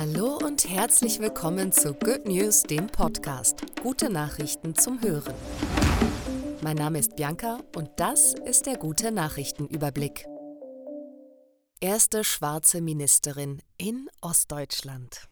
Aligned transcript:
und 0.00 0.68
herzlich 0.68 1.18
willkommen 1.18 1.72
zu 1.72 1.92
Good 1.92 2.26
News, 2.26 2.62
dem 2.62 2.86
Podcast. 2.86 3.62
Gute 3.82 4.08
Nachrichten 4.08 4.76
zum 4.76 5.02
Hören. 5.02 5.34
Mein 6.62 6.76
Name 6.76 7.00
ist 7.00 7.16
Bianca 7.16 7.58
und 7.74 7.90
das 7.96 8.34
ist 8.34 8.66
der 8.66 8.76
gute 8.76 9.10
Nachrichtenüberblick. 9.10 10.24
Erste 11.80 12.22
schwarze 12.22 12.80
Ministerin 12.80 13.60
in 13.76 14.08
Ostdeutschland. 14.20 15.28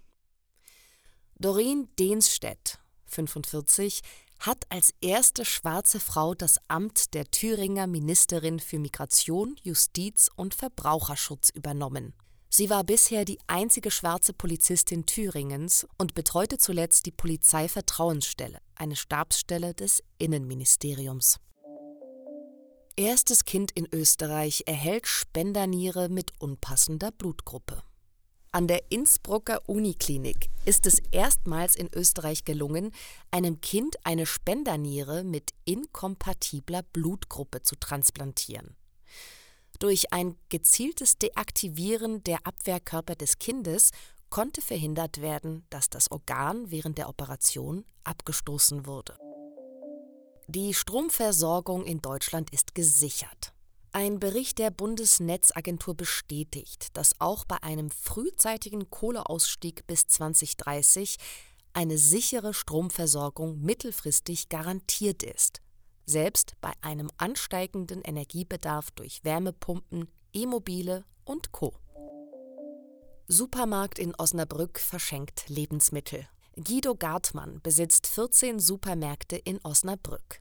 Doreen 1.39 1.89
Dehnsstedt, 1.97 2.81
45, 3.05 4.03
hat 4.41 4.65
als 4.69 4.93
erste 5.01 5.45
schwarze 5.45 6.01
Frau 6.01 6.35
das 6.35 6.59
Amt 6.67 7.15
der 7.15 7.31
Thüringer 7.31 7.87
Ministerin 7.87 8.59
für 8.59 8.81
Migration, 8.81 9.55
Justiz 9.63 10.29
und 10.35 10.55
Verbraucherschutz 10.55 11.51
übernommen. 11.51 12.15
Sie 12.49 12.71
war 12.71 12.85
bisher 12.85 13.25
die 13.25 13.39
einzige 13.47 13.91
schwarze 13.91 14.33
Polizistin 14.33 15.05
Thüringens 15.05 15.87
und 15.99 16.15
betreute 16.15 16.59
zuletzt 16.59 17.07
die 17.07 17.13
Polizeivertrauensstelle, 17.13 18.59
eine 18.77 18.97
Stabsstelle 18.97 19.75
des 19.75 20.03
Innenministeriums. 20.19 21.39
Erstes 22.97 23.45
Kind 23.45 23.73
in 23.73 23.87
Österreich 23.93 24.63
erhält 24.67 25.07
Spenderniere 25.07 26.09
mit 26.09 26.33
unpassender 26.39 27.13
Blutgruppe. 27.13 27.83
An 28.53 28.69
der 28.69 28.91
Innsbrucker 28.91 29.61
Uniklinik 29.69 30.49
ist 30.65 30.87
es 30.87 31.03
erstmals 31.11 31.77
in 31.77 31.93
Österreich 31.93 32.47
gelungen, 32.47 32.93
einem 33.31 33.61
Kind 33.61 33.97
eine 34.05 34.25
Spenderniere 34.25 35.25
mit 35.25 35.51
inkompatibler 35.67 36.83
Blutgruppe 36.83 37.63
zu 37.63 37.77
transplantieren. 37.77 38.75
Durch 39.79 40.13
ein 40.13 40.37
gezieltes 40.49 41.19
Deaktivieren 41.19 42.25
der 42.25 42.47
Abwehrkörper 42.47 43.15
des 43.15 43.39
Kindes 43.39 43.91
konnte 44.31 44.61
verhindert 44.63 45.21
werden, 45.21 45.67
dass 45.71 45.91
das 45.91 46.11
Organ 46.11 46.71
während 46.71 46.99
der 46.99 47.09
Operation 47.09 47.85
abgestoßen 48.05 48.87
wurde. 48.87 49.19
Die 50.49 50.75
Stromversorgung 50.75 51.85
in 51.85 52.01
Deutschland 52.01 52.51
ist 52.51 52.75
gesichert. 52.75 53.53
Ein 53.93 54.21
Bericht 54.21 54.59
der 54.59 54.71
Bundesnetzagentur 54.71 55.95
bestätigt, 55.95 56.89
dass 56.93 57.19
auch 57.19 57.45
bei 57.45 57.63
einem 57.63 57.91
frühzeitigen 57.91 58.91
Kohleausstieg 58.91 59.87
bis 59.87 60.07
2030 60.07 61.17
eine 61.73 61.99
sichere 61.99 62.55
Stromversorgung 62.55 63.61
mittelfristig 63.61 64.49
garantiert 64.49 65.23
ist, 65.23 65.61
selbst 66.07 66.55
bei 66.61 66.73
einem 66.81 67.11
ansteigenden 67.19 68.01
Energiebedarf 68.03 68.91
durch 68.93 69.25
Wärmepumpen, 69.25 70.09
E-Mobile 70.33 71.05
und 71.25 71.53
Co. 71.53 71.75
Supermarkt 73.29 73.99
in 73.99 74.15
Osnabrück 74.15 74.79
verschenkt 74.79 75.49
Lebensmittel. 75.49 76.29
Guido 76.55 76.95
Gartmann 76.95 77.61
besitzt 77.61 78.07
14 78.07 78.61
Supermärkte 78.61 79.37
in 79.37 79.59
Osnabrück. 79.65 80.41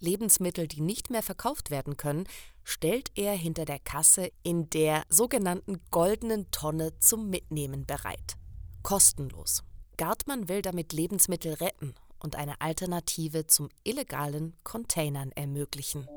Lebensmittel, 0.00 0.66
die 0.66 0.80
nicht 0.80 1.10
mehr 1.10 1.22
verkauft 1.22 1.70
werden 1.70 1.96
können, 1.96 2.26
stellt 2.64 3.10
er 3.16 3.34
hinter 3.34 3.64
der 3.64 3.78
Kasse 3.78 4.30
in 4.42 4.70
der 4.70 5.02
sogenannten 5.08 5.80
goldenen 5.90 6.50
Tonne 6.50 6.98
zum 6.98 7.28
Mitnehmen 7.28 7.86
bereit. 7.86 8.36
Kostenlos. 8.82 9.62
Gartmann 9.96 10.48
will 10.48 10.62
damit 10.62 10.92
Lebensmittel 10.92 11.54
retten 11.54 11.94
und 12.22 12.36
eine 12.36 12.60
Alternative 12.60 13.46
zum 13.46 13.68
illegalen 13.84 14.54
Containern 14.64 15.32
ermöglichen. 15.32 16.08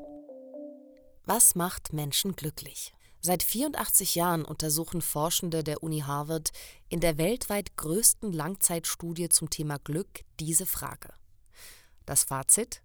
Was 1.24 1.54
macht 1.54 1.92
Menschen 1.92 2.36
glücklich? 2.36 2.92
Seit 3.20 3.42
84 3.42 4.14
Jahren 4.14 4.44
untersuchen 4.44 5.02
Forschende 5.02 5.64
der 5.64 5.82
Uni 5.82 6.00
Harvard 6.00 6.52
in 6.88 7.00
der 7.00 7.18
weltweit 7.18 7.76
größten 7.76 8.32
Langzeitstudie 8.32 9.28
zum 9.28 9.50
Thema 9.50 9.78
Glück 9.78 10.24
diese 10.38 10.66
Frage. 10.66 11.12
Das 12.04 12.22
Fazit? 12.22 12.82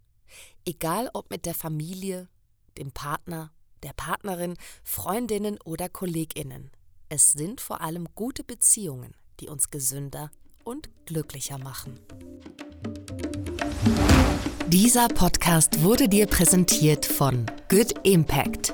Egal 0.65 1.11
ob 1.13 1.29
mit 1.29 1.45
der 1.45 1.53
Familie, 1.53 2.27
dem 2.77 2.91
Partner, 2.91 3.51
der 3.83 3.93
Partnerin, 3.93 4.57
Freundinnen 4.83 5.59
oder 5.61 5.89
Kolleginnen. 5.89 6.71
Es 7.09 7.33
sind 7.33 7.61
vor 7.61 7.81
allem 7.81 8.07
gute 8.15 8.43
Beziehungen, 8.43 9.13
die 9.39 9.47
uns 9.47 9.69
gesünder 9.69 10.31
und 10.63 10.89
glücklicher 11.05 11.57
machen. 11.57 11.99
Dieser 14.71 15.09
Podcast 15.09 15.83
wurde 15.83 16.07
dir 16.07 16.27
präsentiert 16.27 17.05
von 17.05 17.45
Good 17.67 17.93
Impact. 18.03 18.73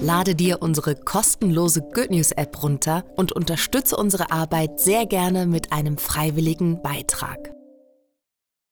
Lade 0.00 0.34
dir 0.34 0.62
unsere 0.62 0.94
kostenlose 0.94 1.82
Good 1.82 2.10
News 2.10 2.32
App 2.32 2.62
runter 2.62 3.04
und 3.14 3.30
unterstütze 3.30 3.94
unsere 3.98 4.30
Arbeit 4.30 4.80
sehr 4.80 5.04
gerne 5.04 5.44
mit 5.44 5.70
einem 5.70 5.98
freiwilligen 5.98 6.80
Beitrag. 6.80 7.55